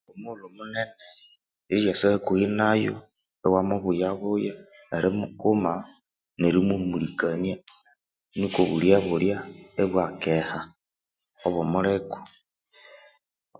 [0.13, 0.83] Omughulhu munene
[1.67, 2.93] ryeryasa hakuhi nayu
[3.45, 4.53] iwamubuyabuya
[4.95, 5.71] erimukuma
[6.39, 7.55] nerimuhumulikania
[8.37, 9.37] nuku obulighe bulya
[9.83, 10.59] ibwakeha
[11.45, 12.17] obumuliku